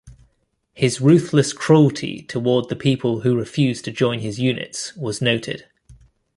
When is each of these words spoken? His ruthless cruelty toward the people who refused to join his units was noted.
His 0.73 0.99
ruthless 0.99 1.53
cruelty 1.53 2.23
toward 2.23 2.69
the 2.69 2.75
people 2.75 3.21
who 3.21 3.35
refused 3.35 3.85
to 3.85 3.91
join 3.91 4.17
his 4.17 4.39
units 4.39 4.95
was 4.95 5.21
noted. 5.21 5.67